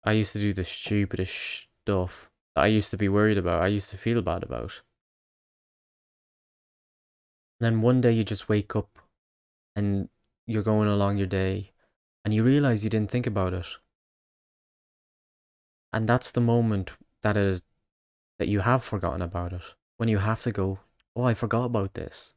I 0.04 0.14
used 0.14 0.34
to 0.34 0.40
do 0.40 0.52
the 0.52 0.64
stupidest 0.64 1.68
stuff 1.84 2.30
that 2.56 2.64
I 2.64 2.68
used 2.68 2.92
to 2.92 2.98
be 2.98 3.08
worried 3.08 3.38
about, 3.38 3.62
I 3.62 3.68
used 3.68 3.92
to 3.92 3.98
feel 3.98 4.22
bad 4.22 4.44
about 4.44 4.82
then 7.62 7.82
one 7.82 8.02
day 8.02 8.12
you 8.12 8.24
just 8.24 8.50
wake 8.50 8.76
up 8.76 8.90
and 9.76 10.10
you're 10.48 10.64
going 10.64 10.88
along 10.88 11.18
your 11.18 11.28
day 11.28 11.72
and 12.24 12.34
you 12.34 12.44
realize 12.44 12.84
you 12.84 12.90
didn't 12.90 13.12
think 13.12 13.28
about 13.28 13.54
it. 13.54 13.68
And 15.94 16.08
that's 16.08 16.32
the 16.32 16.42
moment 16.42 16.92
that 17.22 17.36
is 17.36 17.62
that 18.40 18.48
you 18.48 18.62
have 18.62 18.84
forgotten 18.84 19.22
about 19.22 19.54
it. 19.54 19.62
When 19.98 20.10
you 20.10 20.20
have 20.20 20.42
to 20.44 20.52
go, 20.52 20.80
oh, 21.16 21.24
I 21.24 21.34
forgot 21.34 21.66
about 21.66 21.94
this 21.94 22.34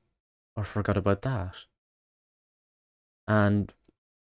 or 0.56 0.64
forgot 0.64 0.96
about 0.96 1.22
that. 1.22 1.54
And 3.26 3.72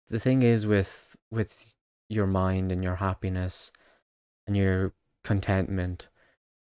the 0.10 0.20
thing 0.20 0.44
is 0.44 0.68
with 0.68 1.16
with 1.32 1.76
your 2.10 2.28
mind 2.28 2.72
and 2.72 2.84
your 2.84 2.98
happiness 2.98 3.72
and 4.46 4.58
your 4.58 4.94
contentment, 5.24 6.10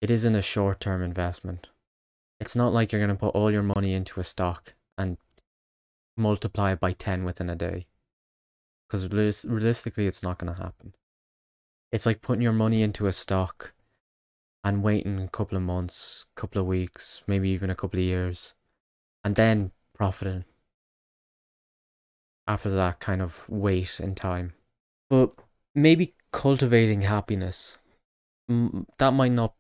it 0.01 0.12
isn't 0.12 0.36
a 0.36 0.41
short 0.41 0.79
term 0.79 1.01
investment. 1.01 1.69
It's 2.39 2.55
not 2.55 2.74
like 2.74 2.91
you're 2.91 3.01
going 3.01 3.15
to 3.15 3.19
put 3.19 3.36
all 3.36 3.51
your 3.51 3.63
money 3.63 3.93
into 3.93 4.19
a 4.19 4.24
stock 4.24 4.74
and 4.98 5.17
multiply 6.15 6.74
it 6.74 6.79
by 6.79 6.93
10 6.93 7.24
within 7.24 7.50
a 7.50 7.55
day. 7.55 7.88
Because 8.89 9.08
realistically, 9.46 10.08
it's 10.08 10.24
not 10.24 10.39
going 10.39 10.53
to 10.53 10.62
happen. 10.62 10.96
It's 11.91 12.05
like 12.05 12.22
putting 12.22 12.41
your 12.41 12.53
money 12.53 12.81
into 12.81 13.05
a 13.05 13.12
stock 13.12 13.74
and 14.63 14.84
waiting 14.84 15.19
a 15.19 15.27
couple 15.27 15.58
of 15.58 15.63
months, 15.63 16.25
couple 16.36 16.60
of 16.60 16.67
weeks, 16.67 17.22
maybe 17.27 17.50
even 17.50 17.69
a 17.69 17.75
couple 17.75 18.00
of 18.00 18.05
years, 18.05 18.55
and 19.24 19.36
then 19.36 19.72
profiting 19.93 20.46
after 22.48 22.69
that 22.69 23.00
kind 23.00 23.22
of 23.22 23.48
wait 23.48 24.00
in 24.00 24.15
time. 24.15 24.53
But 25.10 25.34
maybe 25.75 26.15
cultivating 26.31 27.03
happiness, 27.03 27.77
that 28.48 29.12
might 29.12 29.31
not 29.31 29.53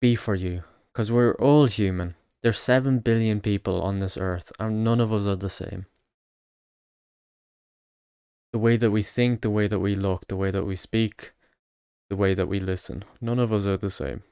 be 0.00 0.14
for 0.14 0.34
you 0.34 0.64
because 0.92 1.10
we're 1.10 1.34
all 1.34 1.66
human. 1.66 2.14
There's 2.42 2.60
7 2.60 3.00
billion 3.00 3.40
people 3.40 3.80
on 3.82 3.98
this 3.98 4.16
earth, 4.16 4.52
and 4.60 4.84
none 4.84 5.00
of 5.00 5.12
us 5.12 5.26
are 5.26 5.36
the 5.36 5.50
same. 5.50 5.86
The 8.52 8.58
way 8.58 8.76
that 8.76 8.90
we 8.90 9.02
think, 9.02 9.42
the 9.42 9.50
way 9.50 9.68
that 9.68 9.80
we 9.80 9.94
look, 9.94 10.28
the 10.28 10.36
way 10.36 10.50
that 10.50 10.64
we 10.64 10.74
speak, 10.76 11.32
the 12.08 12.16
way 12.16 12.34
that 12.34 12.48
we 12.48 12.60
listen, 12.60 13.04
none 13.20 13.38
of 13.38 13.52
us 13.52 13.66
are 13.66 13.76
the 13.76 13.90
same. 13.90 14.22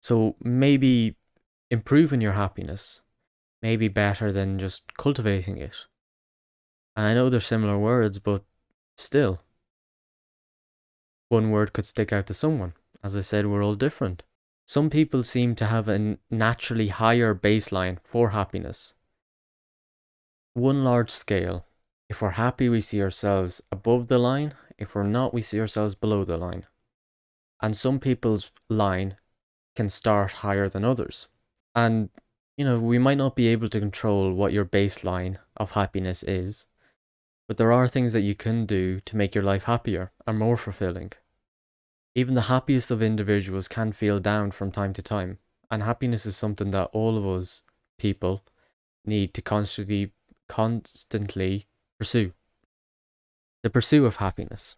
So 0.00 0.36
maybe 0.42 1.16
improving 1.70 2.20
your 2.20 2.32
happiness 2.32 3.02
may 3.60 3.76
be 3.76 3.88
better 3.88 4.30
than 4.30 4.58
just 4.58 4.96
cultivating 4.96 5.58
it. 5.58 5.74
And 6.96 7.06
I 7.06 7.14
know 7.14 7.28
they're 7.28 7.40
similar 7.40 7.78
words, 7.78 8.18
but 8.18 8.44
still, 8.96 9.40
one 11.28 11.50
word 11.50 11.72
could 11.72 11.84
stick 11.84 12.12
out 12.12 12.26
to 12.28 12.34
someone. 12.34 12.74
As 13.02 13.16
I 13.16 13.20
said, 13.20 13.46
we're 13.46 13.62
all 13.62 13.74
different. 13.74 14.22
Some 14.66 14.90
people 14.90 15.22
seem 15.22 15.54
to 15.56 15.66
have 15.66 15.88
a 15.88 16.18
naturally 16.30 16.88
higher 16.88 17.34
baseline 17.34 17.98
for 18.04 18.30
happiness. 18.30 18.94
One 20.54 20.84
large 20.84 21.10
scale. 21.10 21.64
If 22.08 22.22
we're 22.22 22.30
happy, 22.30 22.68
we 22.68 22.80
see 22.80 23.02
ourselves 23.02 23.62
above 23.70 24.08
the 24.08 24.18
line. 24.18 24.54
If 24.78 24.94
we're 24.94 25.02
not, 25.02 25.34
we 25.34 25.42
see 25.42 25.60
ourselves 25.60 25.94
below 25.94 26.24
the 26.24 26.38
line. 26.38 26.66
And 27.60 27.76
some 27.76 27.98
people's 27.98 28.50
line 28.68 29.16
can 29.76 29.88
start 29.88 30.32
higher 30.32 30.68
than 30.68 30.84
others. 30.84 31.28
And, 31.74 32.08
you 32.56 32.64
know, 32.64 32.78
we 32.78 32.98
might 32.98 33.18
not 33.18 33.36
be 33.36 33.48
able 33.48 33.68
to 33.68 33.80
control 33.80 34.32
what 34.32 34.52
your 34.52 34.64
baseline 34.64 35.36
of 35.56 35.72
happiness 35.72 36.22
is, 36.22 36.66
but 37.46 37.56
there 37.56 37.72
are 37.72 37.88
things 37.88 38.12
that 38.12 38.20
you 38.20 38.34
can 38.34 38.66
do 38.66 39.00
to 39.00 39.16
make 39.16 39.34
your 39.34 39.44
life 39.44 39.64
happier 39.64 40.12
and 40.26 40.38
more 40.38 40.56
fulfilling. 40.56 41.12
Even 42.14 42.34
the 42.34 42.42
happiest 42.42 42.90
of 42.90 43.02
individuals 43.02 43.68
can 43.68 43.92
feel 43.92 44.18
down 44.18 44.50
from 44.50 44.70
time 44.70 44.92
to 44.94 45.02
time, 45.02 45.38
and 45.70 45.82
happiness 45.82 46.26
is 46.26 46.36
something 46.36 46.70
that 46.70 46.90
all 46.92 47.16
of 47.16 47.26
us 47.26 47.62
people 47.98 48.42
need 49.04 49.32
to 49.34 49.42
constantly 49.42 50.12
constantly 50.48 51.66
pursue. 51.98 52.32
The 53.62 53.70
pursuit 53.70 54.04
of 54.04 54.16
happiness. 54.16 54.76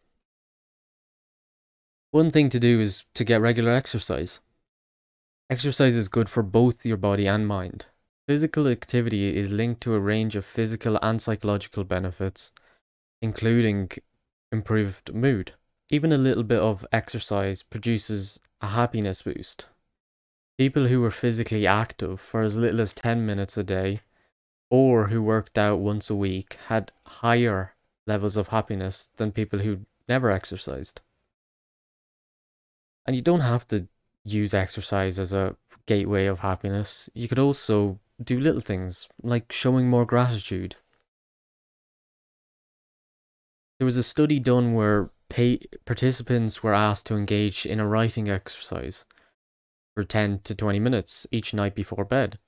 One 2.13 2.31
thing 2.31 2.49
to 2.49 2.59
do 2.59 2.81
is 2.81 3.07
to 3.15 3.25
get 3.25 3.41
regular 3.41 3.73
exercise. 3.73 4.41
Exercise 5.49 5.97
is 5.97 6.09
good 6.09 6.29
for 6.29 6.43
both 6.43 6.87
your 6.87 6.97
body 6.97 7.27
and 7.27 7.47
mind. 7.47 7.87
Physical 8.27 8.69
activity 8.69 9.37
is 9.37 9.51
linked 9.51 9.81
to 9.83 9.95
a 9.95 10.01
range 10.01 10.37
of 10.37 10.45
physical 10.45 10.99
and 11.03 11.21
psychological 11.21 11.85
benefits, 11.85 12.53
including 13.21 13.91
improved 14.53 15.13
mood. 15.13 15.53
Even 15.91 16.13
a 16.13 16.19
little 16.19 16.45
bit 16.45 16.61
of 16.61 16.87
exercise 16.93 17.63
produces 17.63 18.41
a 18.61 18.69
happiness 18.69 19.23
boost. 19.23 19.67
People 20.59 20.87
who 20.87 21.01
were 21.01 21.11
physically 21.11 21.67
active 21.67 22.21
for 22.21 22.43
as 22.43 22.57
little 22.57 22.81
as 22.81 22.93
10 22.93 23.27
minutes 23.27 23.57
a 23.57 23.65
day 23.65 24.01
or 24.71 25.09
who 25.09 25.21
worked 25.23 25.59
out 25.59 25.81
once 25.81 26.09
a 26.09 26.15
week 26.15 26.57
had 26.69 26.93
higher 27.05 27.75
levels 28.07 28.37
of 28.37 28.49
happiness 28.49 29.11
than 29.17 29.33
people 29.33 29.59
who 29.59 29.81
never 30.09 30.31
exercised. 30.31 31.01
And 33.07 33.17
you 33.17 33.23
don't 33.23 33.41
have 33.41 33.67
to 33.69 33.89
use 34.25 34.55
exercise 34.55 35.19
as 35.19 35.33
a 35.33 35.57
gateway 35.87 36.27
of 36.27 36.41
happiness. 36.41 37.11
You 37.15 37.27
could 37.29 37.39
also 37.39 37.99
do 38.23 38.39
little 38.39 38.61
things 38.61 39.09
like 39.23 39.51
showing 39.51 39.89
more 39.89 40.05
gratitude. 40.05 40.77
There 43.79 43.87
was 43.87 43.97
a 43.97 44.03
study 44.03 44.39
done 44.39 44.75
where 44.75 45.11
pay- 45.29 45.67
participants 45.87 46.63
were 46.63 46.75
asked 46.75 47.07
to 47.07 47.17
engage 47.17 47.65
in 47.65 47.81
a 47.81 47.89
writing 47.89 48.29
exercise 48.29 49.07
for 49.95 50.05
10 50.05 50.41
to 50.45 50.55
20 50.55 50.79
minutes 50.79 51.27
each 51.33 51.55
night 51.55 51.75
before 51.75 52.05
bed. 52.05 52.39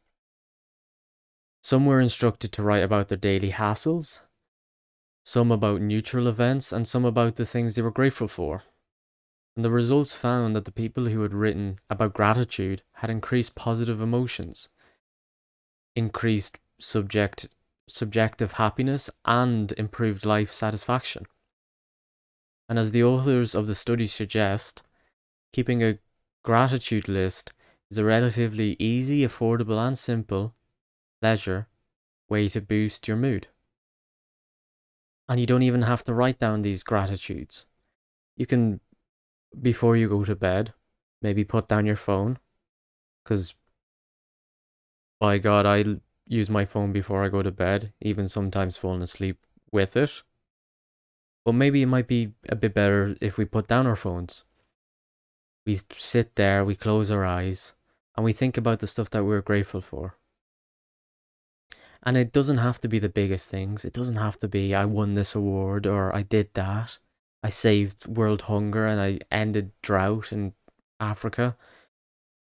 Some 1.63 1.87
were 1.87 2.01
instructed 2.01 2.51
to 2.53 2.63
write 2.63 2.83
about 2.83 3.09
their 3.09 3.17
daily 3.17 3.53
hassles, 3.53 4.23
some 5.25 5.53
about 5.53 5.81
neutral 5.81 6.27
events, 6.27 6.73
and 6.73 6.89
some 6.89 7.05
about 7.05 7.37
the 7.37 7.47
things 7.47 7.75
they 7.77 7.83
were 7.83 7.93
grateful 7.93 8.27
for. 8.27 8.65
And 9.55 9.65
the 9.65 9.71
results 9.71 10.13
found 10.13 10.57
that 10.57 10.65
the 10.65 10.73
people 10.73 11.07
who 11.07 11.23
had 11.23 11.33
written 11.33 11.79
about 11.89 12.15
gratitude 12.15 12.83
had 12.95 13.11
increased 13.11 13.55
positive 13.55 14.01
emotions, 14.01 14.71
increased 15.95 16.59
subject 16.81 17.49
subjective 17.89 18.53
happiness, 18.53 19.11
and 19.25 19.73
improved 19.73 20.25
life 20.25 20.51
satisfaction. 20.51 21.27
And 22.69 22.79
as 22.79 22.91
the 22.91 23.05
authors 23.05 23.55
of 23.55 23.67
the 23.67 23.75
study 23.75 24.07
suggest, 24.07 24.83
keeping 25.53 25.83
a 25.83 25.99
gratitude 26.43 27.09
list 27.09 27.53
is 27.91 27.99
a 27.99 28.05
relatively 28.05 28.77
easy, 28.79 29.27
affordable, 29.27 29.85
and 29.85 29.99
simple 29.99 30.55
pleasure 31.23 31.69
way 32.29 32.49
to 32.49 32.61
boost 32.61 33.07
your 33.07 33.17
mood. 33.17 33.47
And 35.29 35.39
you 35.39 35.47
don't 35.47 35.63
even 35.63 35.83
have 35.83 36.03
to 36.05 36.15
write 36.15 36.41
down 36.41 36.63
these 36.63 36.83
gratitudes. 36.83 37.67
You 38.37 38.45
can, 38.45 38.81
before 39.61 39.97
you 39.97 40.09
go 40.09 40.25
to 40.25 40.35
bed, 40.35 40.75
maybe 41.21 41.45
put 41.45 41.69
down 41.69 41.87
your 41.87 41.97
phone, 41.97 42.41
because 43.23 43.55
by 45.21 45.39
God, 45.39 45.65
I 45.65 45.85
use 46.27 46.51
my 46.51 46.65
phone 46.65 46.93
before 46.93 47.23
I 47.23 47.29
go 47.29 47.43
to 47.43 47.53
bed, 47.53 47.93
even 48.01 48.27
sometimes 48.27 48.77
falling 48.77 49.03
asleep 49.03 49.39
with 49.71 49.97
it. 49.97 50.23
But 51.45 51.53
maybe 51.53 51.83
it 51.83 51.87
might 51.87 52.09
be 52.09 52.33
a 52.49 52.57
bit 52.57 52.75
better 52.75 53.15
if 53.21 53.39
we 53.39 53.45
put 53.45 53.69
down 53.69 53.87
our 53.87 53.97
phones. 53.97 54.43
We 55.65 55.79
sit 55.97 56.35
there, 56.35 56.65
we 56.65 56.75
close 56.75 57.13
our 57.13 57.25
eyes, 57.25 57.75
and 58.17 58.25
we 58.25 58.33
think 58.33 58.57
about 58.57 58.81
the 58.81 58.89
stuff 58.89 59.11
that 59.11 59.25
we're 59.25 59.41
grateful 59.41 59.81
for. 59.81 60.17
And 62.03 62.17
it 62.17 62.33
doesn't 62.33 62.59
have 62.59 62.81
to 62.81 62.89
be 62.89 62.99
the 62.99 63.09
biggest 63.09 63.49
things. 63.49 63.85
It 63.85 63.93
doesn't 63.93 64.17
have 64.17 64.39
to 64.41 64.49
be, 64.49 64.75
I 64.75 64.85
won 64.85 65.15
this 65.15 65.35
award 65.35 65.87
or 65.87 66.15
I 66.15 66.23
did 66.23 66.53
that. 66.55 66.99
I 67.43 67.49
saved 67.49 68.07
world 68.07 68.43
hunger 68.43 68.87
and 68.87 69.01
I 69.01 69.21
ended 69.31 69.71
drought 69.83 70.33
in 70.33 70.55
Africa. 70.99 71.57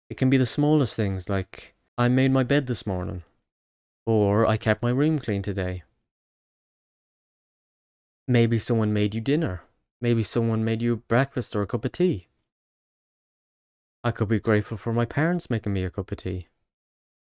It 0.09 0.17
can 0.17 0.29
be 0.29 0.37
the 0.37 0.45
smallest 0.45 0.95
things 0.95 1.29
like, 1.29 1.75
I 1.97 2.07
made 2.07 2.31
my 2.31 2.43
bed 2.43 2.65
this 2.65 2.87
morning. 2.87 3.23
Or 4.05 4.47
I 4.47 4.57
kept 4.57 4.81
my 4.81 4.89
room 4.89 5.19
clean 5.19 5.43
today. 5.43 5.83
Maybe 8.27 8.57
someone 8.57 8.93
made 8.93 9.13
you 9.13 9.21
dinner. 9.21 9.61
Maybe 10.01 10.23
someone 10.23 10.65
made 10.65 10.81
you 10.81 10.97
breakfast 11.07 11.55
or 11.55 11.61
a 11.61 11.67
cup 11.67 11.85
of 11.85 11.91
tea. 11.91 12.27
I 14.03 14.09
could 14.09 14.29
be 14.29 14.39
grateful 14.39 14.77
for 14.77 14.91
my 14.91 15.05
parents 15.05 15.51
making 15.51 15.73
me 15.73 15.83
a 15.83 15.91
cup 15.91 16.11
of 16.11 16.17
tea. 16.17 16.47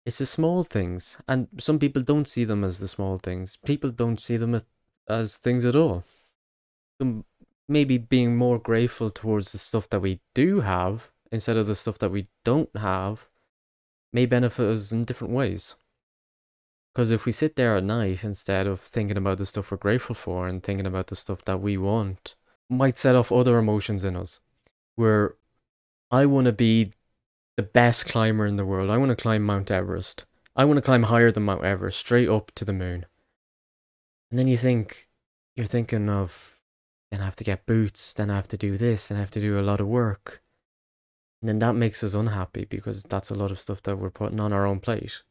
It's 0.05 0.19
the 0.19 0.25
small 0.25 0.63
things, 0.63 1.17
and 1.27 1.47
some 1.57 1.79
people 1.79 2.03
don't 2.03 2.27
see 2.27 2.43
them 2.45 2.63
as 2.63 2.79
the 2.79 2.87
small 2.87 3.17
things. 3.17 3.57
People 3.65 3.89
don't 3.89 4.19
see 4.19 4.37
them 4.37 4.61
as 5.09 5.37
things 5.37 5.65
at 5.65 5.75
all. 5.75 6.03
Maybe 7.67 7.97
being 7.97 8.37
more 8.37 8.59
grateful 8.59 9.09
towards 9.09 9.51
the 9.51 9.57
stuff 9.57 9.89
that 9.89 10.01
we 10.01 10.19
do 10.35 10.61
have 10.61 11.09
instead 11.31 11.57
of 11.57 11.65
the 11.65 11.75
stuff 11.75 11.97
that 11.97 12.11
we 12.11 12.27
don't 12.43 12.69
have 12.77 13.25
may 14.13 14.27
benefit 14.27 14.67
us 14.67 14.91
in 14.91 15.03
different 15.03 15.33
ways. 15.33 15.75
Because 16.93 17.11
if 17.11 17.25
we 17.25 17.31
sit 17.31 17.55
there 17.55 17.75
at 17.75 17.83
night 17.83 18.23
instead 18.23 18.67
of 18.67 18.79
thinking 18.79 19.17
about 19.17 19.39
the 19.39 19.45
stuff 19.45 19.71
we're 19.71 19.77
grateful 19.77 20.15
for 20.15 20.47
and 20.47 20.63
thinking 20.63 20.85
about 20.85 21.07
the 21.07 21.15
stuff 21.15 21.43
that 21.45 21.59
we 21.59 21.77
want, 21.77 22.35
might 22.69 22.97
set 22.97 23.15
off 23.15 23.31
other 23.31 23.57
emotions 23.57 24.05
in 24.05 24.15
us. 24.15 24.39
Where 24.95 25.35
I 26.09 26.25
want 26.25 26.45
to 26.45 26.53
be 26.53 26.93
the 27.57 27.63
best 27.63 28.05
climber 28.05 28.45
in 28.45 28.57
the 28.57 28.65
world. 28.65 28.89
I 28.89 28.97
want 28.97 29.09
to 29.09 29.15
climb 29.15 29.43
Mount 29.43 29.71
Everest. 29.71 30.25
I 30.55 30.65
want 30.65 30.77
to 30.77 30.81
climb 30.81 31.03
higher 31.03 31.31
than 31.31 31.43
Mount 31.43 31.63
Everest, 31.63 31.99
straight 31.99 32.29
up 32.29 32.51
to 32.55 32.65
the 32.65 32.73
moon. 32.73 33.05
And 34.29 34.39
then 34.39 34.47
you 34.47 34.57
think, 34.57 35.07
you're 35.55 35.65
thinking 35.65 36.09
of, 36.09 36.59
then 37.11 37.21
I 37.21 37.25
have 37.25 37.35
to 37.37 37.43
get 37.43 37.65
boots, 37.65 38.13
then 38.13 38.29
I 38.29 38.35
have 38.35 38.47
to 38.49 38.57
do 38.57 38.77
this, 38.77 39.07
then 39.07 39.17
I 39.17 39.21
have 39.21 39.31
to 39.31 39.41
do 39.41 39.59
a 39.59 39.61
lot 39.61 39.79
of 39.79 39.87
work. 39.87 40.41
And 41.41 41.49
then 41.49 41.59
that 41.59 41.73
makes 41.73 42.03
us 42.03 42.13
unhappy 42.13 42.65
because 42.65 43.03
that's 43.03 43.29
a 43.29 43.35
lot 43.35 43.51
of 43.51 43.59
stuff 43.59 43.81
that 43.83 43.97
we're 43.97 44.09
putting 44.09 44.39
on 44.39 44.51
our 44.51 44.65
own 44.65 44.79
plate. 44.79 45.21